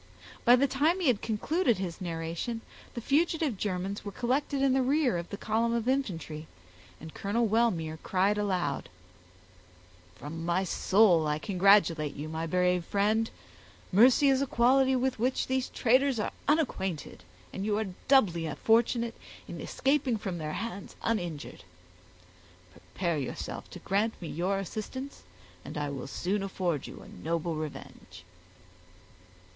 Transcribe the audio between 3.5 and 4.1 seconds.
Germans